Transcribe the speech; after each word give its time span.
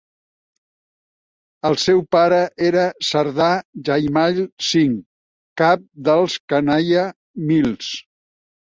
El 1.69 1.77
seu 1.83 2.01
pare 2.15 2.39
era 2.71 2.87
Sardar 3.11 3.51
Jaimal 3.91 4.43
Singh, 4.71 4.99
cap 5.65 5.89
dels 6.11 6.43
Kanhaiya 6.55 7.09
Misl. 7.55 7.93